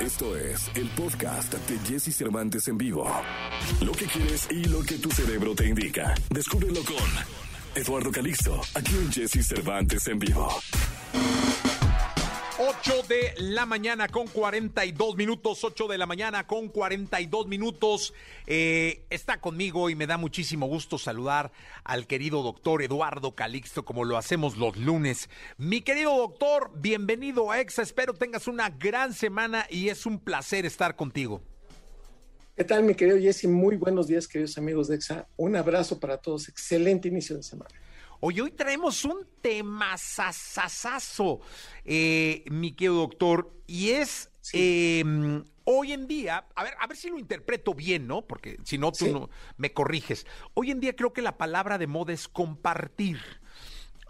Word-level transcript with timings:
Esto 0.00 0.34
es 0.34 0.70
el 0.76 0.88
podcast 0.90 1.52
de 1.52 1.78
Jesse 1.86 2.16
Cervantes 2.16 2.66
en 2.68 2.78
vivo. 2.78 3.06
Lo 3.82 3.92
que 3.92 4.06
quieres 4.06 4.48
y 4.50 4.64
lo 4.64 4.80
que 4.80 4.96
tu 4.96 5.10
cerebro 5.10 5.54
te 5.54 5.66
indica. 5.66 6.14
Descúbrelo 6.30 6.82
con 6.84 6.96
Eduardo 7.74 8.10
Calixto, 8.10 8.62
aquí 8.74 8.94
en 8.94 9.12
Jesse 9.12 9.46
Cervantes 9.46 10.06
en 10.08 10.18
vivo. 10.18 10.48
8 12.70 13.02
de 13.08 13.34
la 13.38 13.66
mañana 13.66 14.06
con 14.06 14.28
42 14.28 15.16
minutos, 15.16 15.64
8 15.64 15.88
de 15.88 15.98
la 15.98 16.06
mañana 16.06 16.46
con 16.46 16.68
42 16.68 17.48
minutos. 17.48 18.14
Eh, 18.46 19.02
está 19.10 19.40
conmigo 19.40 19.90
y 19.90 19.96
me 19.96 20.06
da 20.06 20.16
muchísimo 20.18 20.68
gusto 20.68 20.96
saludar 20.96 21.50
al 21.82 22.06
querido 22.06 22.44
doctor 22.44 22.80
Eduardo 22.82 23.34
Calixto, 23.34 23.84
como 23.84 24.04
lo 24.04 24.16
hacemos 24.16 24.56
los 24.56 24.76
lunes. 24.76 25.28
Mi 25.58 25.80
querido 25.80 26.16
doctor, 26.16 26.70
bienvenido 26.76 27.50
a 27.50 27.60
EXA. 27.60 27.82
Espero 27.82 28.14
tengas 28.14 28.46
una 28.46 28.70
gran 28.70 29.14
semana 29.14 29.66
y 29.68 29.88
es 29.88 30.06
un 30.06 30.20
placer 30.20 30.64
estar 30.64 30.94
contigo. 30.94 31.42
¿Qué 32.56 32.62
tal, 32.62 32.84
mi 32.84 32.94
querido 32.94 33.18
Jesse? 33.18 33.46
Muy 33.46 33.78
buenos 33.78 34.06
días, 34.06 34.28
queridos 34.28 34.56
amigos 34.58 34.86
de 34.86 34.94
EXA. 34.94 35.26
Un 35.36 35.56
abrazo 35.56 35.98
para 35.98 36.18
todos. 36.18 36.48
Excelente 36.48 37.08
inicio 37.08 37.36
de 37.36 37.42
semana. 37.42 37.74
Hoy, 38.22 38.38
hoy 38.38 38.50
traemos 38.50 39.06
un 39.06 39.26
tema 39.40 39.96
sasasazo, 39.96 41.40
eh, 41.86 42.44
mi 42.50 42.72
querido 42.72 42.96
doctor, 42.96 43.50
y 43.66 43.92
es 43.92 44.30
em, 44.52 45.42
hoy 45.64 45.92
en 45.92 46.06
día, 46.06 46.46
a 46.54 46.64
ver, 46.64 46.74
a 46.78 46.86
ver 46.86 46.98
si 46.98 47.08
lo 47.08 47.18
interpreto 47.18 47.72
bien, 47.72 48.06
¿no? 48.06 48.26
Porque 48.26 48.58
si 48.62 48.76
no, 48.76 48.92
tú 48.92 49.06
no 49.06 49.30
me 49.56 49.72
corriges. 49.72 50.26
Hoy 50.52 50.70
en 50.70 50.80
día 50.80 50.94
creo 50.94 51.14
que 51.14 51.22
la 51.22 51.38
palabra 51.38 51.78
de 51.78 51.86
moda 51.86 52.12
es 52.12 52.28
compartir. 52.28 53.20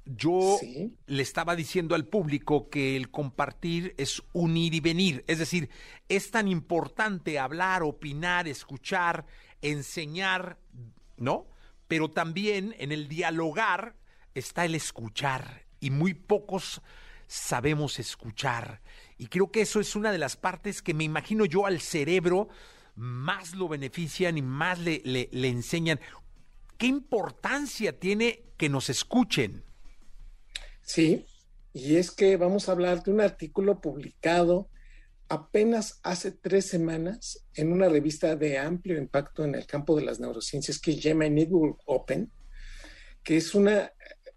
Yo 0.04 0.58
le 1.06 1.22
estaba 1.22 1.54
diciendo 1.54 1.94
al 1.94 2.04
público 2.04 2.68
que 2.68 2.96
el 2.96 3.12
compartir 3.12 3.94
es 3.96 4.20
unir 4.32 4.74
y 4.74 4.80
venir, 4.80 5.24
es 5.28 5.38
decir, 5.38 5.70
es 6.08 6.32
tan 6.32 6.48
importante 6.48 7.38
hablar, 7.38 7.84
opinar, 7.84 8.48
escuchar, 8.48 9.24
enseñar, 9.62 10.58
¿no? 11.16 11.46
Pero 11.86 12.10
también 12.10 12.74
en 12.78 12.90
el 12.90 13.06
dialogar 13.06 13.99
está 14.34 14.64
el 14.64 14.74
escuchar 14.74 15.64
y 15.80 15.90
muy 15.90 16.14
pocos 16.14 16.80
sabemos 17.26 17.98
escuchar. 17.98 18.80
Y 19.16 19.26
creo 19.26 19.50
que 19.50 19.60
eso 19.60 19.80
es 19.80 19.94
una 19.94 20.12
de 20.12 20.18
las 20.18 20.36
partes 20.36 20.82
que 20.82 20.94
me 20.94 21.04
imagino 21.04 21.44
yo 21.44 21.66
al 21.66 21.80
cerebro 21.80 22.48
más 22.96 23.54
lo 23.54 23.68
benefician 23.68 24.36
y 24.36 24.42
más 24.42 24.78
le, 24.78 25.00
le, 25.04 25.48
enseñan. 25.48 26.00
¿Qué 26.76 26.86
importancia 26.86 27.98
tiene 27.98 28.42
que 28.56 28.68
nos 28.68 28.90
escuchen? 28.90 29.64
Sí, 30.82 31.24
y 31.72 31.96
es 31.96 32.10
que 32.10 32.36
vamos 32.36 32.68
a 32.68 32.72
hablar 32.72 33.02
de 33.02 33.12
un 33.12 33.20
artículo 33.20 33.80
publicado 33.80 34.68
apenas 35.28 36.00
hace 36.02 36.32
tres 36.32 36.66
semanas 36.66 37.46
en 37.54 37.72
una 37.72 37.88
revista 37.88 38.34
de 38.34 38.58
amplio 38.58 38.98
impacto 38.98 39.44
en 39.44 39.54
el 39.54 39.66
campo 39.66 39.94
de 39.96 40.04
las 40.04 40.18
neurociencias 40.18 40.80
que 40.80 40.92
se 40.92 41.00
llama 41.00 41.28
Network 41.28 41.78
Open, 41.86 42.32
que 43.22 43.36
es 43.36 43.54
una 43.54 43.92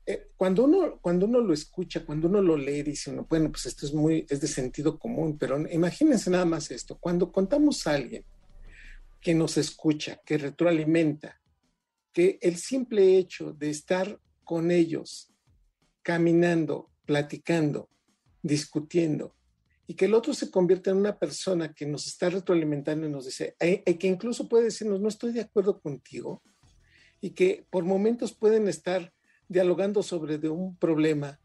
eh, 0.06 0.32
cuando, 0.36 0.66
uno, 0.66 1.00
cuando 1.02 1.26
uno 1.26 1.40
lo 1.40 1.54
escucha, 1.54 2.06
cuando 2.06 2.28
uno 2.28 2.42
lo 2.42 2.58
lee, 2.58 2.84
dice 2.84 3.10
uno, 3.10 3.26
bueno, 3.30 3.50
pues 3.50 3.66
esto 3.68 3.86
es 3.86 3.94
muy, 3.94 4.26
es 4.30 4.42
de 4.42 4.48
sentido 4.48 5.00
común, 5.00 5.38
pero 5.38 5.58
imagínense 5.72 6.30
nada 6.30 6.44
más 6.44 6.72
esto, 6.72 6.98
cuando 6.98 7.32
contamos 7.32 7.88
a 7.88 7.94
alguien 7.94 8.26
que 9.22 9.34
nos 9.34 9.58
escucha, 9.58 10.20
que 10.26 10.38
retroalimenta, 10.38 11.40
que 12.12 12.38
el 12.42 12.58
simple 12.58 13.18
hecho 13.18 13.54
de 13.54 13.70
estar 13.70 14.20
con 14.44 14.72
ellos, 14.72 15.32
caminando, 16.02 16.92
platicando, 17.06 17.90
discutiendo, 18.42 19.34
y 19.88 19.94
que 19.94 20.06
el 20.06 20.14
otro 20.14 20.34
se 20.34 20.52
convierta 20.52 20.92
en 20.92 20.98
una 20.98 21.18
persona 21.18 21.74
que 21.74 21.86
nos 21.86 22.08
está 22.08 22.30
retroalimentando 22.30 23.08
y 23.08 23.10
nos 23.10 23.26
dice, 23.26 23.56
eh, 23.60 23.98
que 23.98 24.08
incluso 24.08 24.50
puede 24.50 24.66
decirnos, 24.66 25.00
no 25.00 25.08
estoy 25.08 25.32
de 25.32 25.42
acuerdo 25.42 25.80
contigo, 25.80 26.44
y 27.22 27.30
que 27.30 27.66
por 27.70 27.86
momentos 27.86 28.34
pueden 28.34 28.68
estar 28.68 29.14
dialogando 29.48 30.04
sobre 30.04 30.38
un 30.50 30.78
problema 30.78 31.40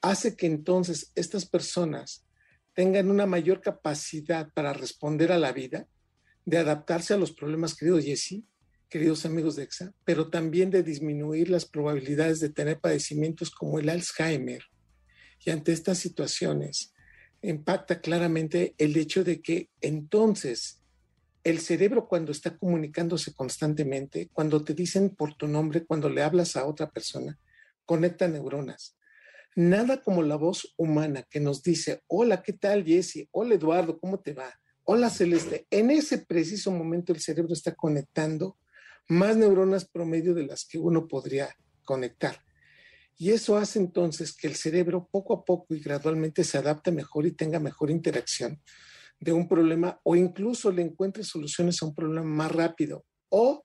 hace 0.00 0.36
que 0.36 0.46
entonces 0.46 1.12
estas 1.14 1.46
personas 1.46 2.24
tengan 2.74 3.10
una 3.10 3.26
mayor 3.26 3.60
capacidad 3.60 4.52
para 4.52 4.72
responder 4.72 5.32
a 5.32 5.38
la 5.38 5.52
vida, 5.52 5.88
de 6.44 6.58
adaptarse 6.58 7.14
a 7.14 7.16
los 7.16 7.32
problemas, 7.32 7.74
querido 7.74 7.98
Jesse, 7.98 8.44
queridos 8.88 9.24
amigos 9.26 9.56
de 9.56 9.64
EXA, 9.64 9.92
pero 10.04 10.28
también 10.28 10.70
de 10.70 10.82
disminuir 10.82 11.50
las 11.50 11.64
probabilidades 11.64 12.38
de 12.40 12.50
tener 12.50 12.78
padecimientos 12.78 13.50
como 13.50 13.78
el 13.78 13.88
Alzheimer. 13.88 14.62
Y 15.44 15.50
ante 15.50 15.72
estas 15.72 15.98
situaciones, 15.98 16.92
impacta 17.42 18.00
claramente 18.00 18.74
el 18.78 18.96
hecho 18.96 19.24
de 19.24 19.40
que 19.40 19.70
entonces 19.80 20.80
el 21.46 21.60
cerebro 21.60 22.08
cuando 22.08 22.32
está 22.32 22.58
comunicándose 22.58 23.32
constantemente, 23.32 24.28
cuando 24.32 24.64
te 24.64 24.74
dicen 24.74 25.10
por 25.10 25.36
tu 25.36 25.46
nombre, 25.46 25.86
cuando 25.86 26.08
le 26.08 26.24
hablas 26.24 26.56
a 26.56 26.66
otra 26.66 26.90
persona, 26.90 27.38
conecta 27.84 28.26
neuronas. 28.26 28.96
Nada 29.54 30.02
como 30.02 30.24
la 30.24 30.34
voz 30.34 30.74
humana 30.76 31.22
que 31.22 31.38
nos 31.38 31.62
dice, 31.62 32.02
hola, 32.08 32.42
¿qué 32.42 32.52
tal 32.52 32.84
Jesse? 32.84 33.28
Hola 33.30 33.54
Eduardo, 33.54 34.00
¿cómo 34.00 34.18
te 34.18 34.32
va? 34.32 34.58
Hola 34.82 35.08
Celeste. 35.08 35.68
En 35.70 35.92
ese 35.92 36.18
preciso 36.18 36.72
momento 36.72 37.12
el 37.12 37.20
cerebro 37.20 37.52
está 37.52 37.76
conectando 37.76 38.58
más 39.06 39.36
neuronas 39.36 39.88
promedio 39.88 40.34
de 40.34 40.46
las 40.46 40.64
que 40.64 40.78
uno 40.78 41.06
podría 41.06 41.56
conectar. 41.84 42.42
Y 43.18 43.30
eso 43.30 43.56
hace 43.56 43.78
entonces 43.78 44.34
que 44.36 44.48
el 44.48 44.56
cerebro 44.56 45.08
poco 45.12 45.32
a 45.32 45.44
poco 45.44 45.76
y 45.76 45.78
gradualmente 45.78 46.42
se 46.42 46.58
adapte 46.58 46.90
mejor 46.90 47.24
y 47.24 47.30
tenga 47.30 47.60
mejor 47.60 47.92
interacción 47.92 48.60
de 49.18 49.32
un 49.32 49.48
problema 49.48 50.00
o 50.02 50.14
incluso 50.14 50.70
le 50.70 50.82
encuentre 50.82 51.24
soluciones 51.24 51.82
a 51.82 51.86
un 51.86 51.94
problema 51.94 52.26
más 52.26 52.52
rápido 52.52 53.04
o 53.28 53.64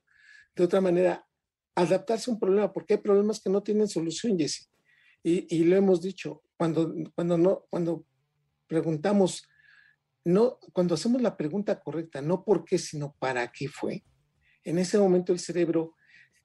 de 0.54 0.64
otra 0.64 0.80
manera 0.80 1.26
adaptarse 1.74 2.30
a 2.30 2.34
un 2.34 2.40
problema 2.40 2.72
porque 2.72 2.94
hay 2.94 3.00
problemas 3.00 3.40
que 3.40 3.50
no 3.50 3.62
tienen 3.62 3.88
solución, 3.88 4.38
Jesse. 4.38 4.68
Y, 5.22 5.46
y 5.54 5.64
lo 5.64 5.76
hemos 5.76 6.02
dicho, 6.02 6.42
cuando, 6.56 6.92
cuando, 7.14 7.38
no, 7.38 7.64
cuando 7.70 8.04
preguntamos, 8.66 9.48
no, 10.24 10.58
cuando 10.72 10.94
hacemos 10.94 11.22
la 11.22 11.36
pregunta 11.36 11.80
correcta, 11.80 12.20
no 12.20 12.44
por 12.44 12.64
qué, 12.64 12.78
sino 12.78 13.14
para 13.18 13.50
qué 13.52 13.68
fue, 13.68 14.04
en 14.64 14.78
ese 14.78 14.98
momento 14.98 15.32
el 15.32 15.38
cerebro 15.38 15.94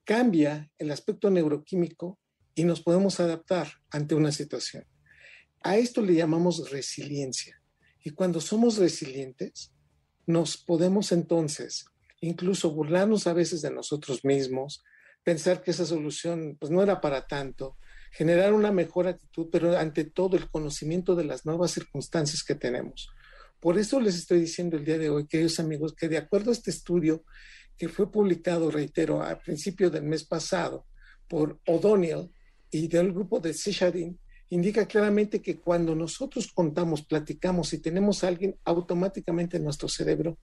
cambia 0.03 0.72
el 0.78 0.91
aspecto 0.91 1.29
neuroquímico 1.29 2.19
y 2.56 2.63
nos 2.63 2.81
podemos 2.81 3.19
adaptar 3.19 3.67
ante 3.91 4.16
una 4.16 4.31
situación. 4.31 4.85
A 5.62 5.78
esto 5.78 6.01
le 6.01 6.16
llamamos 6.16 6.72
resiliencia. 6.72 7.56
Y 8.07 8.12
cuando 8.12 8.40
somos 8.40 8.78
resilientes, 8.78 9.73
nos 10.25 10.56
podemos 10.56 11.12
entonces 11.12 11.88
incluso 12.22 12.72
burlarnos 12.72 13.28
a 13.28 13.34
veces 13.34 13.62
de 13.62 13.69
nosotros 13.69 14.23
mismos, 14.23 14.81
pensar 15.25 15.62
que 15.62 15.72
esa 15.72 15.85
solución 15.85 16.56
pues, 16.57 16.72
no 16.72 16.81
era 16.81 17.01
para 17.01 17.28
tanto, 17.28 17.75
generar 18.13 18.53
una 18.53 18.72
mejor 18.72 19.09
actitud, 19.09 19.50
pero 19.51 19.78
ante 19.78 20.06
todo 20.06 20.38
el 20.38 20.50
conocimiento 20.50 21.16
de 21.16 21.25
las 21.25 21.46
nuevas 21.46 21.72
circunstancias 21.72 22.46
que 22.46 22.56
tenemos. 22.56 23.09
Por 23.59 23.78
eso 23.78 24.00
les 24.00 24.16
estoy 24.16 24.40
diciendo 24.40 24.78
el 24.78 24.85
día 24.85 24.97
de 24.97 25.09
hoy, 25.09 25.28
queridos 25.28 25.59
amigos, 25.59 25.94
que 25.94 26.07
de 26.07 26.17
acuerdo 26.17 26.51
a 26.51 26.53
este 26.53 26.72
estudio 26.72 27.25
que 27.78 27.90
fue 27.90 28.09
publicado, 28.09 28.72
reitero, 28.72 29.22
a 29.22 29.38
principio 29.38 29.90
del 29.90 30.03
mes 30.03 30.23
pasado 30.23 30.85
por 31.28 31.59
O'Donnell 31.67 32.31
y 32.72 32.88
del 32.88 33.12
grupo 33.12 33.41
de 33.41 33.53
Sechardin, 33.53 34.17
indica 34.50 34.85
claramente 34.85 35.41
que 35.41 35.59
cuando 35.59 35.96
nosotros 35.96 36.52
contamos, 36.53 37.03
platicamos 37.03 37.74
y 37.74 37.80
tenemos 37.80 38.24
a 38.24 38.30
alguien, 38.30 38.58
automáticamente 38.63 39.59
nuestro 39.59 39.90
cerebro 39.90 40.38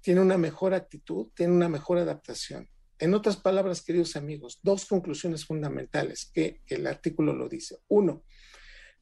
tiene 0.00 0.20
una 0.20 0.38
mejor 0.38 0.74
actitud, 0.74 1.28
tiene 1.34 1.52
una 1.52 1.68
mejor 1.68 1.98
adaptación. 1.98 2.68
En 2.98 3.14
otras 3.14 3.36
palabras, 3.36 3.82
queridos 3.82 4.16
amigos, 4.16 4.60
dos 4.62 4.84
conclusiones 4.86 5.44
fundamentales 5.44 6.30
que 6.32 6.60
el 6.66 6.86
artículo 6.86 7.32
lo 7.32 7.48
dice. 7.48 7.78
Uno, 7.88 8.24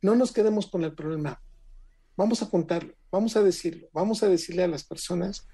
no 0.01 0.15
nos 0.15 0.33
quedemos 0.33 0.69
con 0.69 0.85
el 0.85 0.95
problema. 0.95 1.43
Vamos 2.17 2.43
a 2.43 2.49
contarlo, 2.49 2.95
vamos 3.11 3.37
a 3.37 3.43
decirlo, 3.43 3.89
vamos 3.93 4.23
a 4.23 4.29
decirle 4.29 4.65
a 4.65 4.69
las 4.69 4.85
personas 4.85 5.49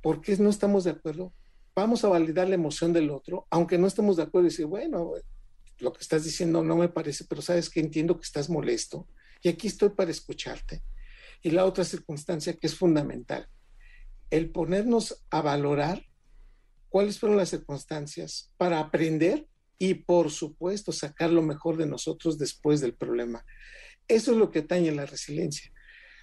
por 0.00 0.20
qué 0.20 0.36
no 0.36 0.50
estamos 0.50 0.84
de 0.84 0.90
acuerdo. 0.90 1.32
Vamos 1.74 2.04
a 2.04 2.08
validar 2.08 2.48
la 2.48 2.54
emoción 2.54 2.92
del 2.92 3.10
otro, 3.10 3.46
aunque 3.50 3.78
no 3.78 3.86
estemos 3.86 4.16
de 4.16 4.24
acuerdo 4.24 4.46
y 4.46 4.50
decir, 4.50 4.66
bueno, 4.66 5.12
lo 5.78 5.92
que 5.92 6.02
estás 6.02 6.24
diciendo 6.24 6.62
no 6.62 6.76
me 6.76 6.88
parece, 6.88 7.24
pero 7.24 7.42
sabes 7.42 7.70
que 7.70 7.80
entiendo 7.80 8.16
que 8.16 8.24
estás 8.24 8.48
molesto 8.48 9.08
y 9.42 9.48
aquí 9.48 9.66
estoy 9.66 9.90
para 9.90 10.10
escucharte. 10.10 10.82
Y 11.42 11.50
la 11.50 11.64
otra 11.64 11.84
circunstancia 11.84 12.54
que 12.54 12.66
es 12.66 12.74
fundamental, 12.74 13.48
el 14.30 14.50
ponernos 14.50 15.24
a 15.30 15.42
valorar 15.42 16.04
cuáles 16.88 17.18
fueron 17.18 17.36
las 17.36 17.50
circunstancias 17.50 18.52
para 18.56 18.80
aprender 18.80 19.46
y, 19.78 19.94
por 19.94 20.30
supuesto, 20.30 20.92
sacar 20.92 21.30
lo 21.30 21.42
mejor 21.42 21.76
de 21.76 21.86
nosotros 21.86 22.38
después 22.38 22.80
del 22.80 22.94
problema. 22.94 23.44
Eso 24.08 24.32
es 24.32 24.38
lo 24.38 24.50
que 24.50 24.60
atañe 24.60 24.92
la 24.92 25.04
resiliencia. 25.06 25.72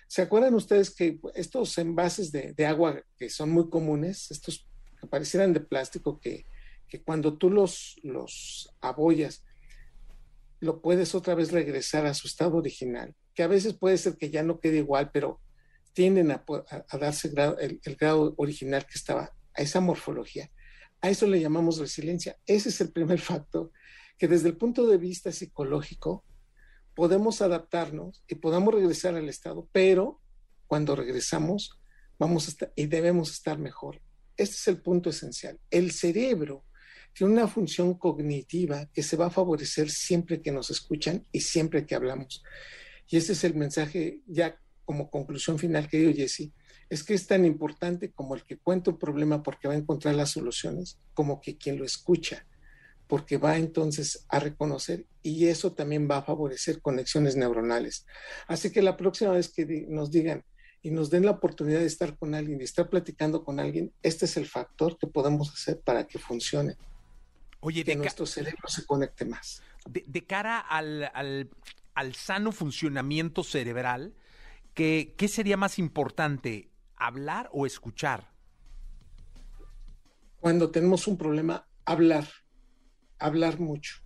¿Se 0.07 0.21
acuerdan 0.21 0.55
ustedes 0.55 0.93
que 0.93 1.19
estos 1.35 1.77
envases 1.77 2.31
de, 2.31 2.65
agua 2.65 3.01
que 3.17 3.29
son 3.29 3.51
muy 3.51 3.69
comunes, 3.69 4.29
estos 4.31 4.67
que 4.99 5.07
parecieran 5.07 5.53
de 5.53 5.61
plástico, 5.61 6.19
que, 6.19 6.45
que 6.91 7.01
cuando 7.01 7.37
tú 7.37 7.49
los, 7.49 7.97
los 8.03 8.75
abollas, 8.81 9.45
lo 10.59 10.81
puedes 10.81 11.15
otra 11.15 11.35
vez 11.35 11.53
regresar 11.53 12.05
a 12.05 12.13
su 12.13 12.27
estado 12.27 12.57
original, 12.57 13.15
que 13.33 13.43
a 13.43 13.47
veces 13.47 13.73
puede 13.73 13.97
ser 13.97 14.17
que 14.17 14.29
ya 14.29 14.43
no 14.43 14.59
quede 14.59 14.79
igual, 14.79 15.09
pero 15.11 15.39
tienden 15.93 16.31
a, 16.31 16.43
darse 16.99 17.29
el, 17.29 17.79
el, 17.81 17.95
grado 17.95 18.33
original 18.37 18.85
que 18.85 18.95
estaba, 18.95 19.31
a 19.53 19.61
esa 19.61 19.79
morfología. 19.79 20.51
A 20.99 21.09
eso 21.09 21.25
le 21.27 21.39
llamamos 21.39 21.79
resiliencia. 21.79 22.37
Ese 22.45 22.67
es 22.67 22.81
el 22.81 22.91
primer 22.91 23.19
factor 23.31 23.71
que 24.17 24.27
desde 24.27 24.49
el 24.49 24.57
punto 24.57 24.85
de 24.85 24.97
vista 24.97 25.31
psicológico 25.31 26.25
podemos 26.93 27.41
adaptarnos 27.41 28.21
y 28.27 28.35
podamos 28.35 28.73
regresar 28.73 29.15
al 29.15 29.29
estado, 29.29 29.69
pero 29.71 30.19
cuando 30.67 30.97
regresamos 30.97 31.79
vamos 32.19 32.47
a 32.47 32.51
estar 32.51 32.73
y 32.75 32.87
debemos 32.87 33.31
estar 33.31 33.57
mejor. 33.57 34.01
Este 34.35 34.55
es 34.55 34.67
el 34.67 34.81
punto 34.81 35.09
esencial. 35.09 35.57
El 35.69 35.91
cerebro 35.91 36.65
tiene 37.13 37.33
una 37.33 37.47
función 37.47 37.95
cognitiva 37.95 38.87
que 38.93 39.03
se 39.03 39.17
va 39.17 39.27
a 39.27 39.31
favorecer 39.31 39.89
siempre 39.89 40.41
que 40.41 40.51
nos 40.51 40.69
escuchan 40.69 41.25
y 41.31 41.41
siempre 41.41 41.85
que 41.85 41.95
hablamos. 41.95 42.43
Y 43.07 43.17
ese 43.17 43.33
es 43.33 43.43
el 43.43 43.55
mensaje 43.55 44.21
ya 44.25 44.57
como 44.85 45.09
conclusión 45.09 45.59
final, 45.59 45.83
que 45.83 45.97
querido 45.97 46.13
Jesse, 46.13 46.51
es 46.89 47.03
que 47.03 47.13
es 47.13 47.25
tan 47.27 47.45
importante 47.45 48.11
como 48.11 48.35
el 48.35 48.43
que 48.43 48.57
cuenta 48.57 48.91
un 48.91 48.99
problema 48.99 49.43
porque 49.43 49.67
va 49.67 49.73
a 49.73 49.77
encontrar 49.77 50.15
las 50.15 50.31
soluciones, 50.31 50.99
como 51.13 51.39
que 51.39 51.57
quien 51.57 51.77
lo 51.77 51.85
escucha, 51.85 52.45
porque 53.07 53.37
va 53.37 53.57
entonces 53.57 54.25
a 54.27 54.39
reconocer 54.39 55.05
y 55.23 55.47
eso 55.47 55.73
también 55.73 56.09
va 56.09 56.17
a 56.17 56.23
favorecer 56.23 56.81
conexiones 56.81 57.35
neuronales. 57.35 58.05
Así 58.47 58.71
que 58.71 58.81
la 58.81 58.97
próxima 58.97 59.31
vez 59.31 59.49
que 59.49 59.85
nos 59.87 60.11
digan 60.11 60.43
y 60.81 60.91
nos 60.91 61.09
den 61.09 61.25
la 61.25 61.31
oportunidad 61.31 61.79
de 61.79 61.85
estar 61.85 62.17
con 62.17 62.33
alguien, 62.33 62.57
de 62.57 62.65
estar 62.65 62.89
platicando 62.89 63.43
con 63.43 63.59
alguien, 63.59 63.93
este 64.01 64.25
es 64.25 64.35
el 64.35 64.47
factor 64.47 64.97
que 64.97 65.07
podemos 65.07 65.53
hacer 65.53 65.79
para 65.79 66.07
que 66.07 66.19
funcione. 66.19 66.75
Oye, 67.61 67.83
que 67.83 67.95
nuestro 67.95 68.25
cerebro 68.25 68.67
se 68.67 68.85
conecte 68.85 69.25
más. 69.25 69.63
De, 69.87 70.25
cara 70.25 70.59
al, 70.59 71.09
al, 71.93 72.15
sano 72.15 72.51
funcionamiento 72.51 73.43
cerebral, 73.43 74.13
¿qué, 74.73 75.15
¿qué 75.17 75.27
sería 75.27 75.57
más 75.57 75.79
importante? 75.79 76.71
hablar 77.01 77.49
o 77.51 77.65
escuchar? 77.65 78.29
Cuando 80.39 80.71
tenemos 80.71 81.07
un 81.07 81.17
problema, 81.17 81.67
hablar, 81.85 82.27
hablar 83.19 83.59
mucho. 83.59 83.97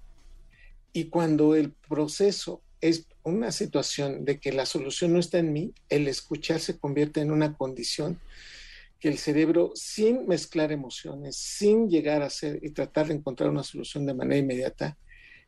Y 0.94 1.06
cuando 1.06 1.56
el 1.56 1.72
proceso 1.72 2.62
es 2.82 3.08
una 3.24 3.52
situación 3.52 4.26
de 4.26 4.40
que 4.40 4.54
la 4.54 4.66
solución 4.66 5.14
no 5.14 5.20
está 5.20 5.40
en 5.40 5.54
mí, 5.54 5.74
el 5.90 6.08
escuchar 6.08 6.60
se 6.60 6.78
convierte 6.78 7.22
en 7.22 7.32
una 7.32 7.56
condición 7.56 8.20
que 9.06 9.12
el 9.12 9.20
cerebro, 9.20 9.72
sin 9.76 10.26
mezclar 10.26 10.72
emociones, 10.72 11.38
sin 11.38 11.88
llegar 11.88 12.24
a 12.24 12.30
ser 12.32 12.58
y 12.64 12.72
tratar 12.72 13.06
de 13.06 13.14
encontrar 13.14 13.52
una 13.52 13.62
solución 13.62 14.04
de 14.08 14.16
manera 14.16 14.40
inmediata, 14.40 14.98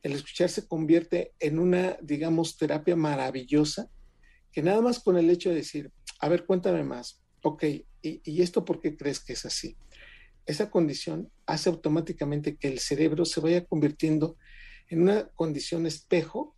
el 0.04 0.12
escuchar 0.12 0.48
se 0.50 0.68
convierte 0.68 1.34
en 1.40 1.58
una, 1.58 1.98
digamos, 2.04 2.56
terapia 2.56 2.96
maravillosa, 2.96 3.90
que 4.52 4.62
nada 4.62 4.80
más 4.82 5.00
con 5.00 5.18
el 5.18 5.28
hecho 5.32 5.50
de 5.50 5.56
decir, 5.56 5.92
a 6.20 6.30
ver, 6.30 6.46
cuéntame 6.46 6.84
más, 6.84 7.24
ok, 7.42 7.64
¿y, 8.04 8.42
esto 8.44 8.64
por 8.64 8.80
qué 8.80 8.96
crees 8.96 9.20
que 9.20 9.34
es 9.34 9.44
así? 9.44 9.76
Esa 10.46 10.70
condición 10.70 11.32
hace 11.48 11.70
automáticamente 11.70 12.58
que 12.58 12.68
el 12.68 12.78
cerebro 12.78 13.26
se 13.26 13.40
vaya 13.40 13.66
convirtiendo 13.66 14.38
en 14.88 15.02
una 15.02 15.30
condición 15.30 15.88
espejo 15.88 16.56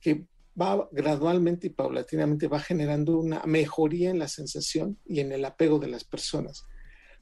que 0.00 0.24
va 0.60 0.88
gradualmente 0.90 1.68
y 1.68 1.70
paulatinamente 1.70 2.48
va 2.48 2.60
generando 2.60 3.18
una 3.18 3.42
mejoría 3.44 4.10
en 4.10 4.18
la 4.18 4.28
sensación 4.28 4.98
y 5.06 5.20
en 5.20 5.32
el 5.32 5.44
apego 5.44 5.78
de 5.78 5.88
las 5.88 6.04
personas. 6.04 6.64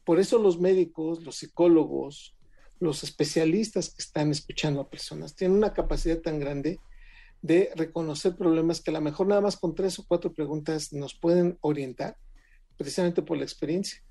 Por 0.05 0.21
eso 0.21 0.39
los 0.39 0.61
médicos, 0.61 1.25
los 1.25 1.37
psicólogos, 1.37 2.37
los 2.79 3.03
especialistas 3.05 3.91
que 3.91 4.03
están 4.03 4.31
escuchando 4.31 4.81
a 4.81 4.91
personas 4.91 5.35
tienen 5.35 5.57
una 5.57 5.73
capacidad 5.73 6.21
tan 6.21 6.39
grande 6.39 6.79
de 7.43 7.71
reconocer 7.75 8.37
problemas 8.37 8.81
que 8.81 8.91
a 8.91 8.95
lo 8.95 9.01
mejor 9.01 9.27
nada 9.27 9.41
más 9.41 9.57
con 9.57 9.75
tres 9.75 9.99
o 9.99 10.07
cuatro 10.07 10.33
preguntas 10.33 10.93
nos 10.93 11.15
pueden 11.15 11.59
orientar 11.61 12.17
precisamente 12.77 13.23
por 13.23 13.37
la 13.37 13.45
experiencia. 13.45 14.03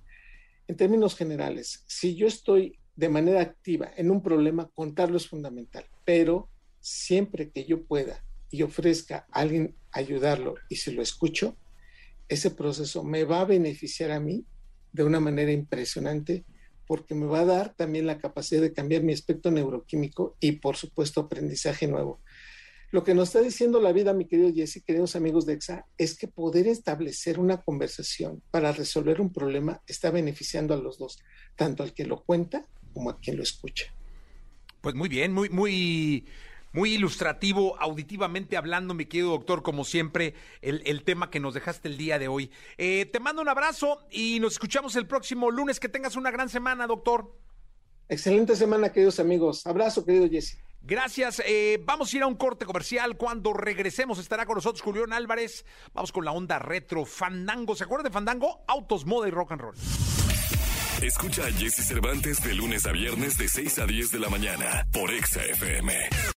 En 0.67 0.75
términos 0.75 1.15
generales, 1.15 1.83
si 1.87 2.15
yo 2.15 2.27
estoy 2.27 2.79
de 2.95 3.09
manera 3.09 3.41
activa 3.41 3.91
en 3.97 4.09
un 4.09 4.21
problema, 4.21 4.69
contarlo 4.73 5.17
es 5.17 5.27
fundamental, 5.27 5.85
pero 6.05 6.49
siempre 6.79 7.51
que 7.51 7.65
yo 7.65 7.83
pueda 7.83 8.23
y 8.55 8.63
ofrezca 8.63 9.27
a 9.31 9.41
alguien 9.41 9.75
ayudarlo 9.91 10.55
y 10.69 10.77
si 10.77 10.91
lo 10.91 11.01
escucho, 11.01 11.57
ese 12.29 12.51
proceso 12.51 13.03
me 13.03 13.25
va 13.25 13.41
a 13.41 13.45
beneficiar 13.45 14.11
a 14.11 14.19
mí 14.19 14.45
de 14.93 15.03
una 15.03 15.19
manera 15.19 15.51
impresionante 15.51 16.45
porque 16.87 17.15
me 17.15 17.25
va 17.25 17.41
a 17.41 17.45
dar 17.45 17.75
también 17.75 18.07
la 18.07 18.17
capacidad 18.17 18.61
de 18.61 18.71
cambiar 18.71 19.03
mi 19.03 19.11
aspecto 19.11 19.51
neuroquímico 19.51 20.37
y 20.39 20.53
por 20.53 20.77
supuesto 20.77 21.21
aprendizaje 21.21 21.87
nuevo. 21.87 22.21
Lo 22.91 23.03
que 23.03 23.13
nos 23.13 23.29
está 23.29 23.41
diciendo 23.41 23.81
la 23.81 23.91
vida, 23.91 24.13
mi 24.13 24.25
querido 24.25 24.53
Jesse, 24.53 24.81
queridos 24.85 25.17
amigos 25.17 25.45
de 25.45 25.53
EXA, 25.53 25.85
es 25.97 26.17
que 26.17 26.29
poder 26.29 26.67
establecer 26.67 27.39
una 27.39 27.61
conversación 27.61 28.41
para 28.51 28.71
resolver 28.71 29.19
un 29.19 29.33
problema 29.33 29.81
está 29.85 30.11
beneficiando 30.11 30.73
a 30.73 30.77
los 30.77 30.97
dos, 30.97 31.19
tanto 31.57 31.83
al 31.83 31.93
que 31.93 32.05
lo 32.05 32.23
cuenta 32.23 32.65
como 32.93 33.09
a 33.09 33.19
quien 33.19 33.35
lo 33.35 33.43
escucha. 33.43 33.93
Pues 34.79 34.95
muy 34.95 35.09
bien, 35.09 35.33
muy, 35.33 35.49
muy, 35.49 36.25
muy 36.75 36.93
ilustrativo, 36.93 37.77
auditivamente 37.79 38.57
hablando, 38.57 38.93
mi 38.93 39.05
querido 39.05 39.29
doctor, 39.29 39.63
como 39.63 39.85
siempre, 39.85 40.33
el, 40.61 41.03
tema 41.03 41.31
que 41.31 41.39
nos 41.39 41.53
dejaste 41.53 41.87
el 41.87 41.97
día 41.97 42.19
de 42.19 42.27
hoy. 42.27 42.51
Eh, 42.77 43.05
te 43.05 43.21
mando 43.21 43.41
un 43.41 43.47
abrazo 43.47 44.05
y 44.11 44.41
nos 44.41 44.53
escuchamos 44.53 44.97
el 44.97 45.07
próximo 45.07 45.49
lunes. 45.51 45.79
Que 45.79 45.87
tengas 45.87 46.17
una 46.17 46.31
gran 46.31 46.49
semana, 46.49 46.85
doctor. 46.85 47.33
Excelente 48.09 48.57
semana, 48.57 48.91
queridos 48.91 49.21
amigos. 49.21 49.65
Abrazo, 49.65 50.05
querido 50.05 50.29
Jesse. 50.29 50.59
Gracias. 50.81 51.41
Eh, 51.45 51.81
vamos 51.85 52.13
a 52.13 52.17
ir 52.17 52.23
a 52.23 52.27
un 52.27 52.35
corte 52.35 52.65
comercial. 52.65 53.15
Cuando 53.15 53.53
regresemos 53.53 54.19
estará 54.19 54.45
con 54.45 54.55
nosotros 54.55 54.81
Julián 54.81 55.13
Álvarez. 55.13 55.65
Vamos 55.93 56.11
con 56.11 56.25
la 56.25 56.33
onda 56.33 56.59
retro 56.59 57.05
Fandango. 57.05 57.75
¿Se 57.77 57.85
acuerdan 57.85 58.03
de 58.03 58.11
Fandango? 58.11 58.65
Autos, 58.67 59.05
moda 59.05 59.29
y 59.29 59.31
rock 59.31 59.53
and 59.53 59.61
roll. 59.61 59.75
Escucha 61.01 61.45
a 61.45 61.51
Jesse 61.53 61.87
Cervantes 61.87 62.43
de 62.43 62.53
lunes 62.53 62.85
a 62.85 62.91
viernes 62.91 63.37
de 63.37 63.47
6 63.47 63.79
a 63.79 63.85
10 63.85 64.11
de 64.11 64.19
la 64.19 64.29
mañana 64.29 64.87
por 64.91 65.11
Exa 65.11 65.41
FM. 65.43 66.34